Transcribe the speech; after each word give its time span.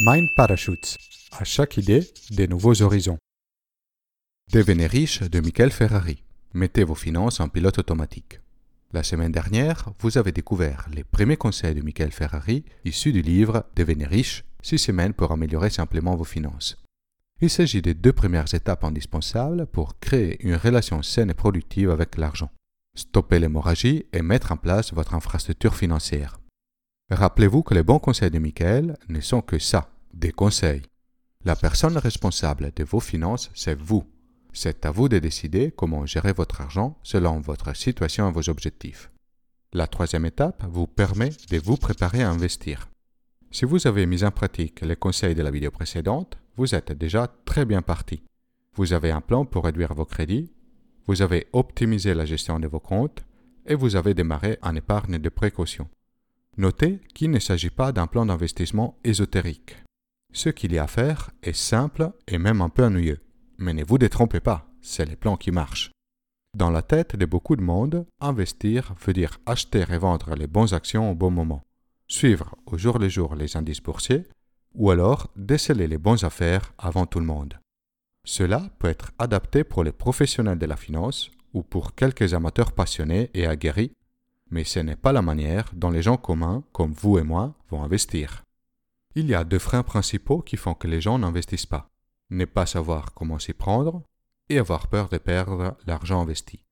Mind 0.00 0.32
Parachutes. 0.36 0.96
À 1.32 1.42
chaque 1.42 1.76
idée, 1.76 2.08
des 2.30 2.46
nouveaux 2.46 2.82
horizons. 2.82 3.18
Devenez 4.52 4.86
riche 4.86 5.22
de 5.22 5.40
Michael 5.40 5.72
Ferrari. 5.72 6.22
Mettez 6.54 6.84
vos 6.84 6.94
finances 6.94 7.40
en 7.40 7.48
pilote 7.48 7.78
automatique. 7.78 8.40
La 8.92 9.02
semaine 9.02 9.32
dernière, 9.32 9.90
vous 9.98 10.16
avez 10.16 10.30
découvert 10.30 10.86
les 10.94 11.02
premiers 11.02 11.36
conseils 11.36 11.74
de 11.74 11.82
Michael 11.82 12.12
Ferrari 12.12 12.64
issus 12.84 13.10
du 13.10 13.22
livre 13.22 13.64
Devenez 13.74 14.06
riche, 14.06 14.44
6 14.62 14.78
semaines 14.78 15.14
pour 15.14 15.32
améliorer 15.32 15.70
simplement 15.70 16.14
vos 16.14 16.22
finances. 16.22 16.80
Il 17.40 17.50
s'agit 17.50 17.82
des 17.82 17.94
deux 17.94 18.12
premières 18.12 18.54
étapes 18.54 18.84
indispensables 18.84 19.66
pour 19.66 19.98
créer 19.98 20.40
une 20.46 20.54
relation 20.54 21.02
saine 21.02 21.30
et 21.30 21.34
productive 21.34 21.90
avec 21.90 22.16
l'argent. 22.16 22.52
Stopper 22.94 23.40
l'hémorragie 23.40 24.06
et 24.12 24.22
mettre 24.22 24.52
en 24.52 24.58
place 24.58 24.92
votre 24.92 25.14
infrastructure 25.14 25.74
financière. 25.74 26.38
Rappelez-vous 27.10 27.62
que 27.62 27.72
les 27.72 27.82
bons 27.82 27.98
conseils 27.98 28.30
de 28.30 28.38
Michael 28.38 28.98
ne 29.08 29.20
sont 29.20 29.40
que 29.40 29.58
ça, 29.58 29.90
des 30.12 30.30
conseils. 30.30 30.82
La 31.44 31.56
personne 31.56 31.96
responsable 31.96 32.70
de 32.76 32.84
vos 32.84 33.00
finances, 33.00 33.50
c'est 33.54 33.78
vous. 33.78 34.04
C'est 34.52 34.84
à 34.84 34.90
vous 34.90 35.08
de 35.08 35.18
décider 35.18 35.72
comment 35.74 36.04
gérer 36.04 36.34
votre 36.34 36.60
argent 36.60 36.98
selon 37.02 37.40
votre 37.40 37.74
situation 37.74 38.28
et 38.28 38.32
vos 38.32 38.50
objectifs. 38.50 39.10
La 39.72 39.86
troisième 39.86 40.26
étape 40.26 40.62
vous 40.68 40.86
permet 40.86 41.30
de 41.50 41.58
vous 41.58 41.78
préparer 41.78 42.22
à 42.22 42.30
investir. 42.30 42.88
Si 43.50 43.64
vous 43.64 43.86
avez 43.86 44.04
mis 44.04 44.22
en 44.24 44.30
pratique 44.30 44.82
les 44.82 44.96
conseils 44.96 45.34
de 45.34 45.42
la 45.42 45.50
vidéo 45.50 45.70
précédente, 45.70 46.36
vous 46.56 46.74
êtes 46.74 46.92
déjà 46.92 47.26
très 47.46 47.64
bien 47.64 47.80
parti. 47.80 48.22
Vous 48.74 48.92
avez 48.92 49.10
un 49.12 49.22
plan 49.22 49.46
pour 49.46 49.64
réduire 49.64 49.94
vos 49.94 50.04
crédits, 50.04 50.52
vous 51.06 51.22
avez 51.22 51.46
optimisé 51.54 52.12
la 52.12 52.26
gestion 52.26 52.60
de 52.60 52.66
vos 52.66 52.80
comptes 52.80 53.24
et 53.64 53.74
vous 53.74 53.96
avez 53.96 54.12
démarré 54.12 54.58
en 54.60 54.74
épargne 54.74 55.18
de 55.18 55.28
précaution. 55.30 55.88
Notez 56.58 56.98
qu'il 57.14 57.30
ne 57.30 57.38
s'agit 57.38 57.70
pas 57.70 57.92
d'un 57.92 58.08
plan 58.08 58.26
d'investissement 58.26 58.98
ésotérique. 59.04 59.76
Ce 60.32 60.48
qu'il 60.48 60.72
y 60.72 60.78
a 60.78 60.84
à 60.84 60.88
faire 60.88 61.30
est 61.44 61.56
simple 61.56 62.10
et 62.26 62.36
même 62.36 62.60
un 62.60 62.68
peu 62.68 62.84
ennuyeux. 62.84 63.20
Mais 63.58 63.72
ne 63.72 63.84
vous 63.84 63.96
détrompez 63.96 64.40
pas, 64.40 64.68
c'est 64.80 65.06
les 65.06 65.14
plans 65.14 65.36
qui 65.36 65.52
marchent. 65.52 65.92
Dans 66.56 66.70
la 66.70 66.82
tête 66.82 67.14
de 67.14 67.26
beaucoup 67.26 67.54
de 67.54 67.62
monde, 67.62 68.06
investir 68.20 68.92
veut 69.06 69.12
dire 69.12 69.38
acheter 69.46 69.84
et 69.88 69.98
vendre 69.98 70.34
les 70.34 70.48
bonnes 70.48 70.74
actions 70.74 71.12
au 71.12 71.14
bon 71.14 71.30
moment, 71.30 71.62
suivre 72.08 72.56
au 72.66 72.76
jour 72.76 72.98
le 72.98 73.08
jour 73.08 73.36
les 73.36 73.56
indices 73.56 73.82
boursiers, 73.82 74.26
ou 74.74 74.90
alors 74.90 75.30
déceler 75.36 75.86
les 75.86 75.98
bonnes 75.98 76.24
affaires 76.24 76.72
avant 76.76 77.06
tout 77.06 77.20
le 77.20 77.26
monde. 77.26 77.54
Cela 78.26 78.68
peut 78.80 78.88
être 78.88 79.12
adapté 79.20 79.62
pour 79.62 79.84
les 79.84 79.92
professionnels 79.92 80.58
de 80.58 80.66
la 80.66 80.76
finance 80.76 81.30
ou 81.54 81.62
pour 81.62 81.94
quelques 81.94 82.34
amateurs 82.34 82.72
passionnés 82.72 83.30
et 83.32 83.46
aguerris 83.46 83.92
mais 84.50 84.64
ce 84.64 84.80
n'est 84.80 84.96
pas 84.96 85.12
la 85.12 85.22
manière 85.22 85.70
dont 85.74 85.90
les 85.90 86.02
gens 86.02 86.16
communs, 86.16 86.64
comme 86.72 86.92
vous 86.92 87.18
et 87.18 87.22
moi, 87.22 87.54
vont 87.70 87.82
investir. 87.82 88.44
Il 89.14 89.26
y 89.26 89.34
a 89.34 89.44
deux 89.44 89.58
freins 89.58 89.82
principaux 89.82 90.42
qui 90.42 90.56
font 90.56 90.74
que 90.74 90.88
les 90.88 91.00
gens 91.00 91.18
n'investissent 91.18 91.66
pas. 91.66 91.88
Ne 92.30 92.44
pas 92.44 92.66
savoir 92.66 93.14
comment 93.14 93.38
s'y 93.38 93.52
prendre 93.52 94.02
et 94.48 94.58
avoir 94.58 94.88
peur 94.88 95.08
de 95.08 95.18
perdre 95.18 95.76
l'argent 95.86 96.20
investi. 96.20 96.64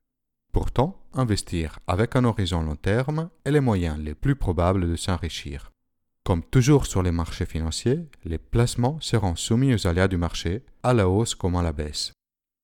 Pourtant, 0.52 1.02
investir 1.12 1.80
avec 1.86 2.16
un 2.16 2.24
horizon 2.24 2.62
long 2.62 2.76
terme 2.76 3.30
est 3.44 3.50
le 3.50 3.60
moyen 3.60 3.98
le 3.98 4.14
plus 4.14 4.36
probable 4.36 4.88
de 4.88 4.96
s'enrichir. 4.96 5.72
Comme 6.24 6.42
toujours 6.42 6.86
sur 6.86 7.02
les 7.02 7.12
marchés 7.12 7.46
financiers, 7.46 8.08
les 8.24 8.38
placements 8.38 8.98
seront 9.00 9.36
soumis 9.36 9.74
aux 9.74 9.86
aléas 9.86 10.08
du 10.08 10.16
marché, 10.16 10.64
à 10.82 10.94
la 10.94 11.08
hausse 11.08 11.34
comme 11.34 11.56
à 11.56 11.62
la 11.62 11.72
baisse. 11.72 12.12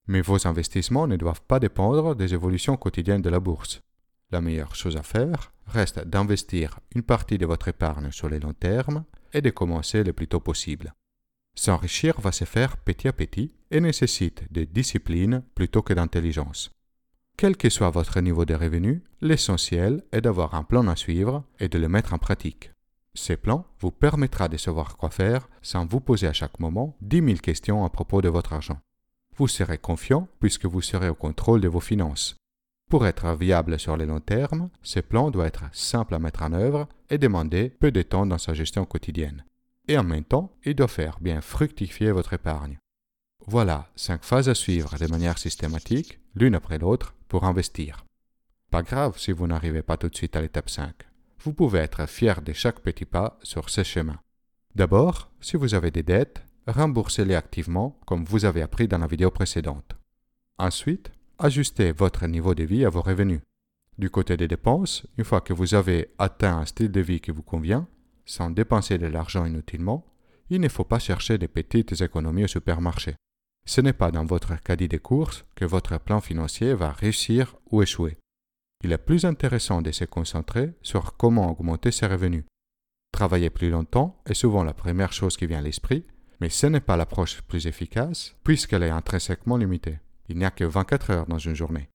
Mais 0.08 0.20
vos 0.20 0.46
investissements 0.48 1.06
ne 1.06 1.16
doivent 1.16 1.42
pas 1.42 1.60
dépendre 1.60 2.16
des 2.16 2.34
évolutions 2.34 2.77
quotidiennes 2.77 3.22
de 3.22 3.30
la 3.30 3.40
bourse. 3.40 3.80
La 4.33 4.41
meilleure 4.41 4.75
chose 4.75 4.97
à 4.97 5.02
faire 5.02 5.52
reste 5.66 6.00
d'investir 6.08 6.80
une 6.94 7.02
partie 7.02 7.36
de 7.36 7.44
votre 7.44 7.69
épargne 7.69 8.11
sur 8.11 8.30
le 8.30 8.39
long 8.39 8.55
terme 8.55 9.05
et 9.34 9.42
de 9.42 9.50
commencer 9.50 10.02
le 10.02 10.14
plus 10.14 10.27
tôt 10.27 10.41
possible. 10.41 10.94
S'enrichir 11.55 12.19
va 12.19 12.33
se 12.33 12.47
faire 12.47 12.78
petit 12.78 13.08
à 13.08 13.12
petit 13.12 13.52
et 13.70 13.80
nécessite 13.80 14.50
de 14.50 14.64
discipline 14.64 15.42
plutôt 15.55 15.83
que 15.83 15.92
d'intelligence. 15.92 16.70
Quel 17.36 17.58
que 17.58 17.68
soit 17.68 17.90
votre 17.90 18.20
niveau 18.20 18.46
de 18.46 18.55
revenus, 18.55 19.02
l'essentiel 19.20 20.02
est 20.12 20.23
d'avoir 20.23 20.55
un 20.55 20.64
plan 20.64 20.89
à 20.89 20.96
suivre 20.96 21.45
et 21.61 21.68
de 21.68 21.79
le 21.79 21.89
mettre 21.89 22.14
en 22.14 22.18
pratique. 22.18 22.70
Ce 23.14 23.35
plan 23.35 23.67
vous 23.80 23.90
permettra 23.90 24.48
de 24.48 24.56
savoir 24.56 24.96
quoi 24.96 25.11
faire 25.11 25.46
sans 25.61 25.85
vous 25.85 26.01
poser 26.01 26.27
à 26.27 26.33
chaque 26.33 26.58
moment 26.58 26.96
10 27.02 27.23
000 27.23 27.35
questions 27.36 27.85
à 27.85 27.90
propos 27.90 28.23
de 28.23 28.30
votre 28.30 28.55
argent. 28.55 28.80
Vous 29.36 29.48
serez 29.48 29.77
confiant 29.77 30.27
puisque 30.40 30.64
vous 30.64 30.80
serez 30.80 31.11
au 31.11 31.14
contrôle 31.14 31.61
de 31.61 31.68
vos 31.68 31.80
finances 31.80 32.36
pour 32.92 33.07
être 33.07 33.35
viable 33.35 33.80
sur 33.80 33.97
le 33.97 34.05
long 34.05 34.20
terme, 34.20 34.69
ce 34.83 35.01
plan 35.01 35.30
doit 35.30 35.47
être 35.47 35.64
simple 35.73 36.14
à 36.14 36.19
mettre 36.19 36.42
en 36.42 36.53
œuvre 36.53 36.86
et 37.08 37.17
demander 37.17 37.70
peu 37.70 37.91
de 37.91 38.03
temps 38.03 38.27
dans 38.27 38.36
sa 38.36 38.53
gestion 38.53 38.85
quotidienne. 38.85 39.47
Et 39.89 39.97
en 39.97 40.05
même 40.05 40.25
temps, 40.25 40.53
il 40.63 40.75
doit 40.75 40.89
faire 40.89 41.17
bien 41.19 41.41
fructifier 41.41 42.13
votre 42.13 42.35
épargne. 42.35 42.77
Voilà 43.47 43.89
cinq 43.97 44.25
phases 44.25 44.51
à 44.51 44.55
suivre 44.55 44.98
de 44.98 45.07
manière 45.07 45.39
systématique, 45.39 46.20
l'une 46.35 46.55
après 46.55 46.77
l'autre, 46.77 47.14
pour 47.29 47.45
investir. 47.45 48.05
Pas 48.70 48.83
grave 48.83 49.19
si 49.19 49.33
vous 49.33 49.47
n'arrivez 49.47 49.80
pas 49.80 49.97
tout 49.97 50.11
de 50.11 50.14
suite 50.14 50.36
à 50.36 50.42
l'étape 50.42 50.69
5. 50.69 50.92
Vous 51.45 51.55
pouvez 51.55 51.79
être 51.79 52.07
fier 52.07 52.42
de 52.42 52.53
chaque 52.53 52.80
petit 52.80 53.07
pas 53.07 53.39
sur 53.42 53.70
ce 53.70 53.85
chemin. 53.85 54.20
D'abord, 54.74 55.30
si 55.41 55.57
vous 55.57 55.74
avez 55.74 55.91
des 55.91 56.03
dettes, 56.03 56.42
remboursez-les 56.67 57.36
activement 57.36 57.98
comme 58.05 58.27
vous 58.27 58.45
avez 58.45 58.61
appris 58.61 58.86
dans 58.86 58.98
la 58.98 59.07
vidéo 59.07 59.30
précédente. 59.30 59.97
Ensuite, 60.59 61.11
ajustez 61.42 61.91
votre 61.92 62.27
niveau 62.27 62.55
de 62.55 62.63
vie 62.63 62.85
à 62.85 62.89
vos 62.89 63.03
revenus. 63.03 63.41
Du 63.98 64.11
côté 64.11 64.36
des 64.36 64.48
dépenses, 64.48 65.07
une 65.19 65.25
fois 65.25 65.41
que 65.41 65.53
vous 65.53 65.75
avez 65.75 66.11
atteint 66.19 66.58
un 66.58 66.67
style 66.67 66.92
de 66.92 67.01
vie 67.01 67.20
qui 67.20 67.30
vous 67.30 67.42
convient, 67.42 67.89
sans 68.25 68.51
dépenser 68.51 68.97
de 68.97 69.07
l'argent 69.07 69.45
inutilement, 69.45 70.07
il 70.51 70.61
ne 70.61 70.69
faut 70.69 70.85
pas 70.85 70.98
chercher 70.98 71.39
des 71.39 71.48
petites 71.48 72.01
économies 72.01 72.45
au 72.45 72.48
supermarché. 72.48 73.17
Ce 73.67 73.80
n'est 73.80 73.92
pas 73.92 74.11
dans 74.11 74.25
votre 74.25 74.61
caddie 74.63 74.89
des 74.89 74.98
courses 74.98 75.45
que 75.55 75.64
votre 75.64 75.98
plan 75.98 76.20
financier 76.20 76.75
va 76.75 76.91
réussir 76.91 77.57
ou 77.70 77.83
échouer. 77.83 78.17
Il 78.85 78.92
est 78.92 78.98
plus 78.98 79.24
intéressant 79.24 79.83
de 79.83 79.92
se 79.92 80.05
concentrer 80.05 80.73
sur 80.83 81.17
comment 81.17 81.51
augmenter 81.51 81.91
ses 81.91 82.07
revenus. 82.07 82.45
Travailler 83.13 83.51
plus 83.51 83.70
longtemps 83.70 84.20
est 84.27 84.35
souvent 84.35 84.64
la 84.64 84.74
première 84.74 85.13
chose 85.13 85.36
qui 85.36 85.47
vient 85.47 85.59
à 85.59 85.63
l'esprit, 85.63 86.05
mais 86.41 86.48
ce 86.48 86.67
n'est 86.67 86.80
pas 86.80 86.97
l'approche 86.97 87.42
plus 87.42 87.67
efficace 87.67 88.35
puisqu'elle 88.42 88.83
est 88.83 88.91
intrinsèquement 88.91 89.57
limitée. 89.57 89.98
Il 90.32 90.38
n'y 90.38 90.46
a 90.46 90.50
que 90.50 90.64
24 90.64 91.10
heures 91.10 91.26
dans 91.26 91.36
une 91.36 91.54
journée. 91.54 91.90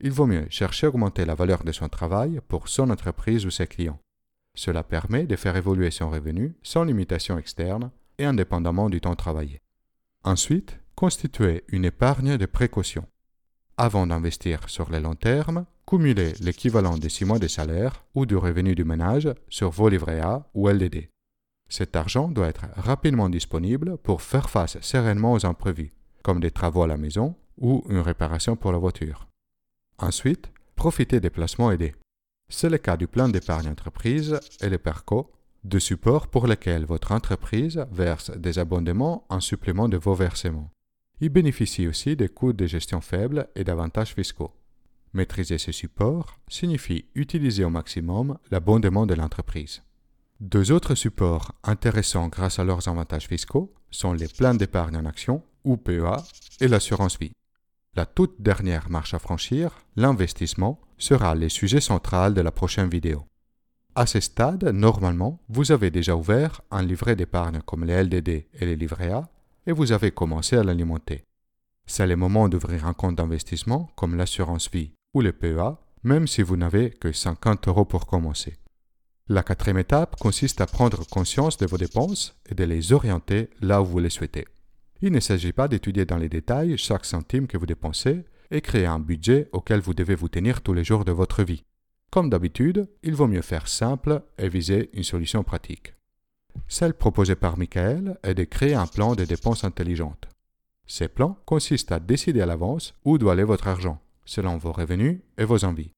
Il 0.00 0.12
vaut 0.12 0.26
mieux 0.26 0.46
chercher 0.50 0.84
à 0.84 0.88
augmenter 0.90 1.24
la 1.24 1.34
valeur 1.34 1.64
de 1.64 1.72
son 1.72 1.88
travail 1.88 2.38
pour 2.46 2.68
son 2.68 2.90
entreprise 2.90 3.46
ou 3.46 3.50
ses 3.50 3.66
clients. 3.66 3.98
Cela 4.54 4.82
permet 4.82 5.24
de 5.24 5.36
faire 5.36 5.56
évoluer 5.56 5.90
son 5.90 6.10
revenu 6.10 6.54
sans 6.62 6.84
limitation 6.84 7.38
externe 7.38 7.90
et 8.18 8.26
indépendamment 8.26 8.90
du 8.90 9.00
temps 9.00 9.16
travaillé. 9.16 9.62
Ensuite, 10.22 10.78
constituez 10.96 11.64
une 11.68 11.86
épargne 11.86 12.36
de 12.36 12.44
précaution. 12.44 13.06
Avant 13.78 14.06
d'investir 14.06 14.68
sur 14.68 14.90
le 14.90 14.98
long 14.98 15.14
terme, 15.14 15.64
cumulez 15.86 16.34
l'équivalent 16.40 16.98
de 16.98 17.08
6 17.08 17.24
mois 17.24 17.38
de 17.38 17.48
salaire 17.48 18.04
ou 18.14 18.26
du 18.26 18.36
revenu 18.36 18.74
du 18.74 18.84
ménage 18.84 19.32
sur 19.48 19.70
vos 19.70 19.88
livrets 19.88 20.20
A 20.20 20.46
ou 20.52 20.68
LDD. 20.68 21.08
Cet 21.70 21.96
argent 21.96 22.28
doit 22.28 22.48
être 22.48 22.66
rapidement 22.76 23.30
disponible 23.30 23.96
pour 23.96 24.20
faire 24.20 24.50
face 24.50 24.78
sereinement 24.82 25.32
aux 25.32 25.46
imprévus, 25.46 25.92
comme 26.22 26.40
des 26.40 26.50
travaux 26.50 26.82
à 26.82 26.86
la 26.86 26.98
maison 26.98 27.34
ou 27.58 27.84
une 27.88 27.98
réparation 27.98 28.56
pour 28.56 28.72
la 28.72 28.78
voiture. 28.78 29.28
Ensuite, 29.98 30.50
profitez 30.76 31.20
des 31.20 31.30
placements 31.30 31.70
aidés. 31.70 31.94
C'est 32.48 32.70
le 32.70 32.78
cas 32.78 32.96
du 32.96 33.06
plan 33.06 33.28
d'épargne 33.28 33.68
entreprise 33.68 34.38
et 34.60 34.68
le 34.68 34.78
PERCO, 34.78 35.30
deux 35.64 35.80
supports 35.80 36.28
pour 36.28 36.46
lesquels 36.46 36.86
votre 36.86 37.12
entreprise 37.12 37.84
verse 37.90 38.30
des 38.30 38.58
abondements 38.58 39.26
en 39.28 39.40
supplément 39.40 39.88
de 39.88 39.96
vos 39.96 40.14
versements. 40.14 40.70
Il 41.20 41.30
bénéficie 41.30 41.88
aussi 41.88 42.16
des 42.16 42.28
coûts 42.28 42.52
de 42.52 42.66
gestion 42.66 43.00
faibles 43.00 43.48
et 43.56 43.64
d'avantages 43.64 44.14
fiscaux. 44.14 44.52
Maîtriser 45.12 45.58
ces 45.58 45.72
supports 45.72 46.38
signifie 46.48 47.06
utiliser 47.14 47.64
au 47.64 47.70
maximum 47.70 48.38
l'abondement 48.50 49.06
de 49.06 49.14
l'entreprise. 49.14 49.82
Deux 50.40 50.70
autres 50.70 50.94
supports 50.94 51.52
intéressants 51.64 52.28
grâce 52.28 52.60
à 52.60 52.64
leurs 52.64 52.86
avantages 52.86 53.26
fiscaux 53.26 53.74
sont 53.90 54.12
les 54.12 54.28
plans 54.28 54.54
d'épargne 54.54 54.96
en 54.96 55.06
action, 55.06 55.42
ou 55.64 55.76
PEA, 55.76 56.22
et 56.60 56.68
l'assurance 56.68 57.18
vie. 57.18 57.32
La 57.96 58.06
toute 58.06 58.40
dernière 58.40 58.90
marche 58.90 59.14
à 59.14 59.18
franchir, 59.18 59.70
l'investissement, 59.96 60.80
sera 60.98 61.34
le 61.34 61.48
sujet 61.48 61.80
central 61.80 62.34
de 62.34 62.40
la 62.40 62.50
prochaine 62.50 62.88
vidéo. 62.88 63.24
À 63.94 64.06
ce 64.06 64.20
stade, 64.20 64.64
normalement, 64.64 65.40
vous 65.48 65.72
avez 65.72 65.90
déjà 65.90 66.14
ouvert 66.14 66.60
un 66.70 66.82
livret 66.82 67.16
d'épargne 67.16 67.60
comme 67.66 67.84
les 67.84 68.02
LDD 68.04 68.28
et 68.28 68.66
les 68.66 68.76
livrets 68.76 69.10
A 69.10 69.28
et 69.66 69.72
vous 69.72 69.92
avez 69.92 70.12
commencé 70.12 70.56
à 70.56 70.62
l'alimenter. 70.62 71.24
C'est 71.86 72.06
le 72.06 72.16
moment 72.16 72.48
d'ouvrir 72.48 72.86
un 72.86 72.94
compte 72.94 73.16
d'investissement 73.16 73.90
comme 73.96 74.14
l'assurance 74.14 74.70
vie 74.70 74.92
ou 75.14 75.20
le 75.20 75.32
PEA, 75.32 75.78
même 76.04 76.26
si 76.26 76.42
vous 76.42 76.56
n'avez 76.56 76.90
que 76.90 77.12
50 77.12 77.66
euros 77.68 77.84
pour 77.84 78.06
commencer. 78.06 78.58
La 79.28 79.42
quatrième 79.42 79.78
étape 79.78 80.16
consiste 80.16 80.60
à 80.60 80.66
prendre 80.66 81.06
conscience 81.06 81.58
de 81.58 81.66
vos 81.66 81.76
dépenses 81.76 82.36
et 82.48 82.54
de 82.54 82.64
les 82.64 82.92
orienter 82.92 83.50
là 83.60 83.82
où 83.82 83.84
vous 83.84 83.98
les 83.98 84.10
souhaitez. 84.10 84.46
Il 85.00 85.12
ne 85.12 85.20
s'agit 85.20 85.52
pas 85.52 85.68
d'étudier 85.68 86.04
dans 86.04 86.16
les 86.16 86.28
détails 86.28 86.76
chaque 86.76 87.04
centime 87.04 87.46
que 87.46 87.56
vous 87.56 87.66
dépensez 87.66 88.24
et 88.50 88.60
créer 88.60 88.86
un 88.86 88.98
budget 88.98 89.48
auquel 89.52 89.80
vous 89.80 89.94
devez 89.94 90.14
vous 90.14 90.28
tenir 90.28 90.60
tous 90.60 90.72
les 90.74 90.84
jours 90.84 91.04
de 91.04 91.12
votre 91.12 91.44
vie. 91.44 91.64
Comme 92.10 92.30
d'habitude, 92.30 92.88
il 93.02 93.14
vaut 93.14 93.28
mieux 93.28 93.42
faire 93.42 93.68
simple 93.68 94.22
et 94.38 94.48
viser 94.48 94.90
une 94.94 95.04
solution 95.04 95.44
pratique. 95.44 95.94
Celle 96.66 96.94
proposée 96.94 97.36
par 97.36 97.58
Michael 97.58 98.18
est 98.22 98.34
de 98.34 98.44
créer 98.44 98.74
un 98.74 98.86
plan 98.86 99.14
de 99.14 99.24
dépenses 99.24 99.64
intelligentes. 99.64 100.28
Ces 100.86 101.06
plans 101.08 101.38
consistent 101.44 101.92
à 101.92 102.00
décider 102.00 102.40
à 102.40 102.46
l'avance 102.46 102.94
où 103.04 103.18
doit 103.18 103.32
aller 103.32 103.44
votre 103.44 103.68
argent, 103.68 104.00
selon 104.24 104.56
vos 104.56 104.72
revenus 104.72 105.20
et 105.36 105.44
vos 105.44 105.64
envies. 105.64 105.92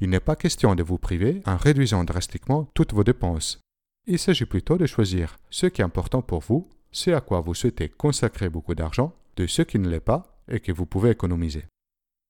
Il 0.00 0.08
n'est 0.08 0.18
pas 0.18 0.34
question 0.34 0.74
de 0.74 0.82
vous 0.82 0.98
priver 0.98 1.42
en 1.44 1.56
réduisant 1.56 2.04
drastiquement 2.04 2.68
toutes 2.74 2.94
vos 2.94 3.04
dépenses. 3.04 3.60
Il 4.06 4.18
s'agit 4.18 4.46
plutôt 4.46 4.78
de 4.78 4.86
choisir 4.86 5.36
ce 5.50 5.66
qui 5.66 5.82
est 5.82 5.84
important 5.84 6.22
pour 6.22 6.40
vous, 6.40 6.70
ce 6.92 7.10
à 7.10 7.20
quoi 7.20 7.40
vous 7.40 7.54
souhaitez 7.54 7.88
consacrer 7.88 8.48
beaucoup 8.48 8.74
d'argent, 8.74 9.14
de 9.36 9.46
ce 9.46 9.62
qui 9.62 9.78
ne 9.78 9.88
l'est 9.88 10.00
pas 10.00 10.40
et 10.48 10.60
que 10.60 10.72
vous 10.72 10.86
pouvez 10.86 11.10
économiser. 11.10 11.64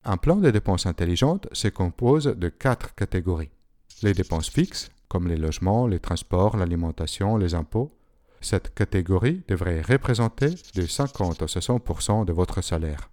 Un 0.04 0.16
plan 0.16 0.36
de 0.36 0.50
dépenses 0.50 0.86
intelligentes 0.86 1.48
se 1.52 1.68
compose 1.68 2.24
de 2.24 2.48
quatre 2.48 2.94
catégories. 2.94 3.50
Les 4.02 4.14
dépenses 4.14 4.48
fixes, 4.48 4.88
comme 5.08 5.28
les 5.28 5.36
logements, 5.36 5.86
les 5.86 6.00
transports, 6.00 6.56
l'alimentation, 6.56 7.36
les 7.36 7.54
impôts. 7.54 7.92
Cette 8.40 8.74
catégorie 8.74 9.42
devrait 9.48 9.82
représenter 9.82 10.54
de 10.74 10.86
50 10.86 11.42
à 11.42 11.46
60% 11.46 12.24
de 12.24 12.32
votre 12.32 12.62
salaire. 12.62 13.10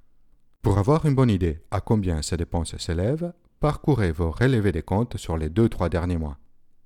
Pour 0.61 0.77
avoir 0.77 1.05
une 1.05 1.15
bonne 1.15 1.29
idée 1.29 1.59
à 1.71 1.81
combien 1.81 2.21
ces 2.21 2.37
dépenses 2.37 2.77
s'élèvent, 2.77 3.33
parcourez 3.59 4.11
vos 4.11 4.31
relevés 4.31 4.71
des 4.71 4.83
comptes 4.83 5.17
sur 5.17 5.37
les 5.37 5.49
2-3 5.49 5.89
derniers 5.89 6.17
mois. 6.17 6.37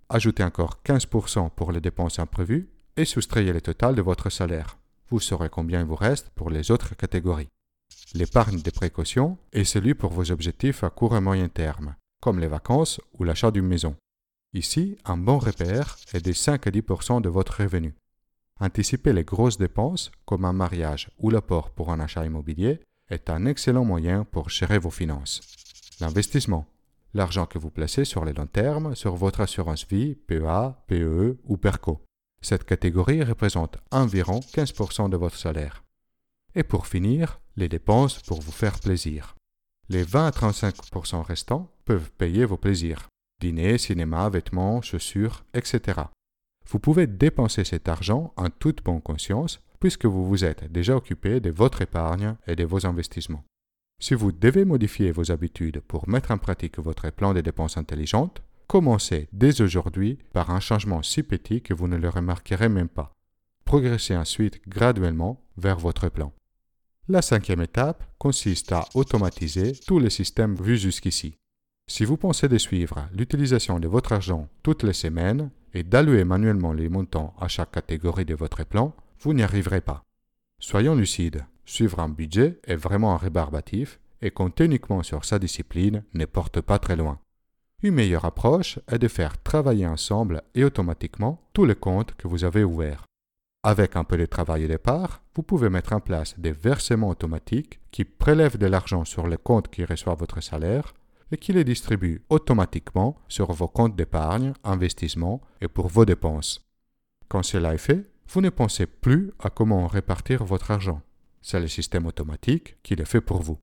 Ajoutez 0.10 0.44
encore 0.44 0.80
15% 0.84 1.52
pour 1.52 1.72
les 1.72 1.82
dépenses 1.82 2.20
imprévues 2.20 2.70
soustrayez 3.06 3.54
le 3.54 3.62
total 3.62 3.96
de 3.96 4.02
votre 4.02 4.30
salaire. 4.30 4.78
Vous 5.10 5.20
saurez 5.20 5.50
combien 5.50 5.82
il 5.82 5.86
vous 5.86 5.96
reste 5.96 6.30
pour 6.30 6.50
les 6.50 6.72
autres 6.72 6.96
catégories. 6.96 7.50
L'épargne 8.14 8.62
des 8.62 8.72
précautions 8.72 9.38
est 9.54 9.64
celui 9.64 9.94
pour 9.94 10.12
vos 10.12 10.32
objectifs 10.32 10.84
à 10.84 10.90
court 10.90 11.16
et 11.16 11.22
moyen 11.22 11.50
terme, 11.50 11.96
comme 12.22 12.40
les 12.40 12.48
vacances 12.48 13.00
ou 13.18 13.24
l'achat 13.24 13.52
d'une 13.52 13.68
maison. 13.68 13.96
Ici, 14.54 14.98
un 15.06 15.18
bon 15.18 15.38
repère 15.38 15.98
est 16.14 16.26
de 16.26 16.34
5 16.34 16.68
à 16.68 16.72
10% 16.72 17.22
de 17.22 17.30
votre 17.30 17.62
revenu. 17.62 17.96
Anticiper 18.60 19.14
les 19.14 19.24
grosses 19.24 19.58
dépenses, 19.58 20.12
comme 20.26 20.46
un 20.46 20.54
mariage 20.54 21.10
ou 21.20 21.30
l'apport 21.30 21.72
pour 21.72 21.92
un 21.92 22.00
achat 22.00 22.26
immobilier, 22.26 22.82
est 23.10 23.30
un 23.30 23.46
excellent 23.46 23.86
moyen 23.86 24.24
pour 24.26 24.50
gérer 24.50 24.78
vos 24.78 24.92
finances. 24.92 25.42
L'investissement, 26.00 26.68
l'argent 27.14 27.46
que 27.46 27.60
vous 27.60 27.70
placez 27.70 28.06
sur 28.06 28.26
les 28.26 28.34
long 28.34 28.48
terme 28.48 28.96
sur 28.96 29.16
votre 29.16 29.42
assurance 29.42 29.88
vie, 29.88 30.16
PEA, 30.16 30.76
PEE 30.88 31.38
ou 31.46 31.58
PERCO. 31.58 32.02
Cette 32.42 32.64
catégorie 32.64 33.24
représente 33.24 33.78
environ 33.92 34.40
15% 34.40 35.10
de 35.10 35.18
votre 35.18 35.38
salaire. 35.38 35.84
Et 36.56 36.64
pour 36.64 36.88
finir, 36.88 37.40
les 37.56 37.70
dépenses 37.70 38.22
pour 38.24 38.42
vous 38.42 38.52
faire 38.52 38.80
plaisir. 38.80 39.36
Les 39.90 40.04
20 40.04 40.28
à 40.28 40.32
35% 40.32 41.22
restants 41.22 41.72
peuvent 41.86 42.12
payer 42.12 42.46
vos 42.46 42.58
plaisirs 42.58 43.08
dîner, 43.42 43.78
cinéma, 43.78 44.30
vêtements, 44.30 44.82
chaussures, 44.82 45.44
etc. 45.54 46.02
Vous 46.70 46.80
pouvez 46.80 47.08
dépenser 47.08 47.66
cet 47.66 47.90
argent 47.90 48.34
en 48.38 48.50
toute 48.50 48.84
bonne 48.84 49.02
conscience 49.02 49.60
puisque 49.80 50.06
vous 50.06 50.26
vous 50.26 50.46
êtes 50.46 50.72
déjà 50.72 50.96
occupé 50.96 51.40
de 51.40 51.50
votre 51.50 51.82
épargne 51.82 52.36
et 52.48 52.56
de 52.56 52.64
vos 52.64 52.86
investissements. 52.86 53.44
Si 54.00 54.14
vous 54.14 54.32
devez 54.32 54.64
modifier 54.64 55.12
vos 55.12 55.32
habitudes 55.32 55.82
pour 55.82 56.08
mettre 56.08 56.32
en 56.32 56.38
pratique 56.38 56.80
votre 56.80 57.10
plan 57.10 57.34
de 57.34 57.42
dépenses 57.42 57.78
intelligentes, 57.78 58.42
commencez 58.72 59.28
dès 59.34 59.60
aujourd'hui 59.60 60.18
par 60.32 60.50
un 60.50 60.62
changement 60.62 61.04
si 61.04 61.24
petit 61.24 61.62
que 61.62 61.74
vous 61.74 61.90
ne 61.90 61.98
le 61.98 62.08
remarquerez 62.08 62.70
même 62.70 62.88
pas. 62.88 63.12
Progressez 63.66 64.16
ensuite 64.16 64.62
graduellement 64.66 65.44
vers 65.58 65.78
votre 65.78 66.08
plan. 66.08 66.32
La 67.10 67.22
cinquième 67.22 67.62
étape 67.62 68.02
consiste 68.18 68.72
à 68.72 68.86
automatiser 68.96 69.74
tous 69.86 70.00
les 70.00 70.10
systèmes 70.10 70.56
vus 70.56 70.78
jusqu'ici. 70.78 71.36
Si 71.88 72.06
vous 72.06 72.16
pensez 72.16 72.48
de 72.48 72.58
suivre 72.58 73.10
l'utilisation 73.14 73.78
de 73.78 73.90
votre 73.90 74.14
argent 74.14 74.48
toutes 74.64 74.84
les 74.84 74.94
semaines 74.94 75.52
et 75.74 75.84
d'allouer 75.84 76.24
manuellement 76.24 76.72
les 76.72 76.88
montants 76.88 77.36
à 77.42 77.50
chaque 77.50 77.72
catégorie 77.72 78.24
de 78.24 78.36
votre 78.36 78.64
plan, 78.64 78.96
vous 79.20 79.34
n'y 79.34 79.44
arriverez 79.44 79.82
pas. 79.82 80.06
Soyons 80.60 80.96
lucides, 80.96 81.46
suivre 81.66 82.00
un 82.00 82.08
budget 82.08 82.62
est 82.64 82.78
vraiment 82.78 83.18
rébarbatif 83.18 84.00
et 84.22 84.32
compter 84.32 84.64
uniquement 84.64 85.04
sur 85.04 85.26
sa 85.26 85.40
discipline 85.40 86.06
ne 86.14 86.24
porte 86.24 86.62
pas 86.62 86.80
très 86.80 86.96
loin. 86.96 87.20
Une 87.84 87.96
meilleure 87.96 88.26
approche 88.26 88.78
est 88.88 89.00
de 89.00 89.08
faire 89.08 89.42
travailler 89.42 89.88
ensemble 89.88 90.44
et 90.54 90.64
automatiquement 90.64 91.42
tous 91.52 91.66
les 91.66 91.74
comptes 91.74 92.14
que 92.14 92.28
vous 92.28 92.44
avez 92.44 92.64
ouverts. 92.64 93.06
Avec 93.64 93.96
un 93.96 94.04
peu 94.04 94.18
de 94.18 94.28
travail 94.28 94.66
au 94.66 94.68
départ, 94.68 95.24
vous 95.36 95.42
pouvez 95.42 95.70
mettre 95.70 95.94
en 95.94 96.00
place 96.00 96.38
des 96.38 96.52
versements 96.52 97.10
automatiques 97.10 97.80
qui 97.90 98.06
prélèvent 98.06 98.60
de 98.60 98.68
l'argent 98.68 99.04
sur 99.04 99.26
les 99.28 99.38
comptes 99.38 99.70
qui 99.70 99.84
reçoivent 99.84 100.20
votre 100.20 100.42
salaire 100.42 100.94
et 101.32 101.38
qui 101.38 101.54
les 101.54 101.64
distribue 101.64 102.22
automatiquement 102.30 103.18
sur 103.28 103.52
vos 103.52 103.68
comptes 103.68 103.96
d'épargne, 103.96 104.54
investissement 104.64 105.42
et 105.60 105.68
pour 105.68 105.88
vos 105.88 106.06
dépenses. 106.06 106.64
Quand 107.30 107.44
cela 107.44 107.74
est 107.74 107.80
fait, 107.80 108.12
vous 108.30 108.42
ne 108.42 108.50
pensez 108.50 108.86
plus 108.86 109.32
à 109.40 109.50
comment 109.50 109.88
répartir 109.88 110.44
votre 110.44 110.70
argent. 110.70 111.02
C'est 111.42 111.60
le 111.60 111.68
système 111.68 112.06
automatique 112.06 112.78
qui 112.84 112.96
le 112.96 113.06
fait 113.06 113.22
pour 113.22 113.42
vous. 113.42 113.58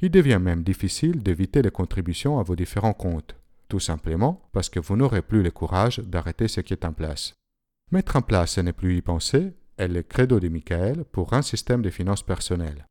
Il 0.00 0.10
devient 0.10 0.38
même 0.40 0.62
difficile 0.62 1.22
d'éviter 1.24 1.60
les 1.60 1.72
contributions 1.72 2.38
à 2.38 2.44
vos 2.44 2.54
différents 2.54 2.92
comptes, 2.92 3.34
tout 3.68 3.80
simplement 3.80 4.48
parce 4.52 4.68
que 4.68 4.80
vous 4.80 4.96
n'aurez 4.96 5.22
plus 5.22 5.42
le 5.42 5.50
courage 5.50 5.98
d'arrêter 6.00 6.48
ce 6.48 6.60
qui 6.60 6.72
est 6.72 6.84
en 6.84 6.92
place. 6.92 7.34
Mettre 7.90 8.16
en 8.16 8.22
place 8.22 8.58
et 8.58 8.62
ne 8.62 8.72
plus 8.72 8.96
y 8.96 9.02
penser 9.02 9.52
est 9.76 9.88
le 9.88 10.02
credo 10.02 10.40
de 10.40 10.48
Michael 10.48 11.04
pour 11.04 11.34
un 11.34 11.42
système 11.42 11.82
de 11.82 11.90
finances 11.90 12.22
personnelles. 12.22 12.86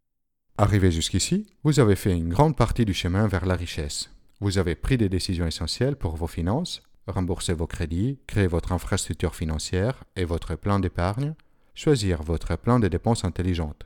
Arrivé 0.58 0.92
jusqu'ici, 0.92 1.46
vous 1.64 1.80
avez 1.80 1.96
fait 1.96 2.18
une 2.18 2.30
grande 2.30 2.56
partie 2.56 2.86
du 2.86 2.94
chemin 2.94 3.28
vers 3.28 3.46
la 3.46 3.56
richesse. 3.56 4.10
Vous 4.40 4.58
avez 4.58 4.76
pris 4.76 4.98
des 4.98 5.10
décisions 5.10 5.46
essentielles 5.46 5.96
pour 5.96 6.16
vos 6.16 6.28
finances, 6.28 6.82
rembourser 7.06 7.54
vos 7.54 7.68
crédits, 7.68 8.20
créer 8.28 8.48
votre 8.48 8.72
infrastructure 8.72 9.36
financière 9.36 10.04
et 10.16 10.26
votre 10.26 10.56
plan 10.56 10.80
d'épargne, 10.80 11.36
choisir 11.76 12.24
votre 12.24 12.56
plan 12.56 12.80
de 12.80 12.88
dépenses 12.88 13.24
intelligentes. 13.24 13.86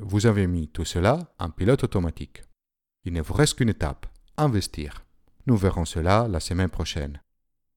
Vous 0.00 0.26
avez 0.26 0.46
mis 0.46 0.68
tout 0.68 0.84
cela 0.84 1.32
en 1.38 1.50
pilote 1.50 1.84
automatique. 1.84 2.42
Il 3.04 3.12
ne 3.12 3.22
vous 3.22 3.34
reste 3.34 3.58
qu'une 3.58 3.68
étape, 3.68 4.06
investir. 4.36 5.03
Nous 5.46 5.56
verrons 5.56 5.84
cela 5.84 6.26
la 6.28 6.40
semaine 6.40 6.70
prochaine. 6.70 7.20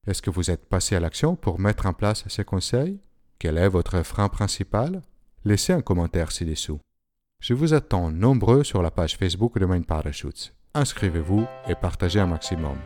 Est-ce 0.06 0.22
que 0.22 0.30
vous 0.30 0.50
êtes 0.50 0.66
passé 0.66 0.96
à 0.96 1.00
l'action 1.00 1.36
pour 1.36 1.60
mettre 1.60 1.86
en 1.86 1.92
place 1.92 2.24
ces 2.28 2.44
conseils? 2.44 3.00
Quel 3.38 3.58
est 3.58 3.68
votre 3.68 4.02
frein 4.02 4.28
principal? 4.28 5.02
Laissez 5.44 5.74
un 5.74 5.82
commentaire 5.82 6.32
ci-dessous. 6.32 6.80
Je 7.40 7.54
vous 7.54 7.74
attends 7.74 8.10
nombreux 8.10 8.64
sur 8.64 8.82
la 8.82 8.90
page 8.90 9.16
Facebook 9.16 9.58
de 9.58 9.66
Mind 9.66 9.86
Parachutes. 9.86 10.54
Inscrivez-vous 10.74 11.46
et 11.68 11.74
partagez 11.74 12.20
un 12.20 12.26
maximum. 12.26 12.76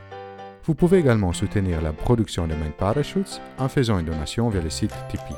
Vous 0.65 0.75
pouvez 0.75 0.99
également 0.99 1.33
soutenir 1.33 1.81
la 1.81 1.93
production 1.93 2.47
de 2.47 2.55
Mind 2.55 2.75
Parachutes 2.75 3.41
en 3.59 3.69
faisant 3.69 3.99
une 3.99 4.07
donation 4.07 4.49
via 4.49 4.61
le 4.61 4.71
site 4.71 4.95
Tipeee. 5.09 5.37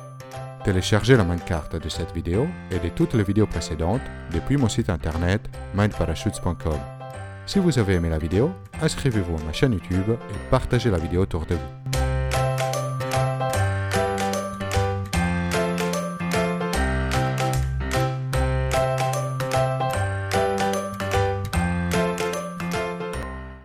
Téléchargez 0.65 1.17
la 1.17 1.25
carte 1.37 1.77
de 1.77 1.89
cette 1.91 2.13
vidéo 2.13 2.47
et 2.71 2.79
de 2.79 2.89
toutes 2.89 3.13
les 3.13 3.25
vidéos 3.25 3.47
précédentes 3.47 4.01
depuis 4.33 4.57
mon 4.57 4.71
site 4.71 4.89
internet 4.89 5.43
mindparachutes.com. 5.75 6.94
Si 7.47 7.59
vous 7.59 7.79
avez 7.79 7.95
aimé 7.95 8.09
la 8.09 8.19
vidéo, 8.19 8.53
inscrivez-vous 8.81 9.37
à 9.37 9.45
ma 9.45 9.53
chaîne 9.53 9.75
YouTube 9.75 10.11
et 10.11 10.51
partagez 10.51 10.91
la 10.91 10.99
vidéo 10.99 11.23
autour 11.23 11.45
de 11.45 11.55
vous. 11.55 12.04